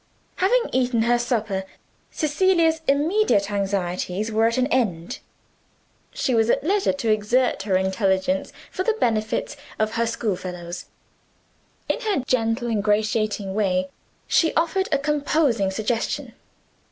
[0.37, 1.63] Having eaten her supper,
[2.09, 5.19] Cecilia's immediate anxieties were at an end;
[6.09, 10.85] she was at leisure to exert her intelligence for the benefit of her schoolfellows.
[11.87, 13.91] In her gentle ingratiating way,
[14.27, 16.33] she offered a composing suggestion.